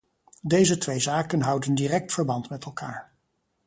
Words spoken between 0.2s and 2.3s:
Deze twee zaken houden direct